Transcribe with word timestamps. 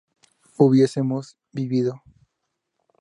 hubiésemos 0.57 1.37
vivido 1.51 2.01